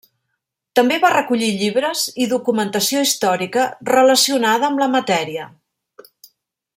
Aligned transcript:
També 0.77 0.95
va 1.03 1.11
recollir 1.15 1.49
llibres 1.59 2.01
i 2.25 2.27
documentació 2.33 3.03
històrica 3.09 3.67
relacionada 3.93 4.69
amb 4.71 4.85
la 4.85 4.89
matèria. 4.99 5.49